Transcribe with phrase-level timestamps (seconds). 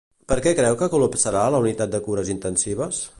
[0.31, 3.05] Per què creu que col·lapsarà la unitat de cures intensives?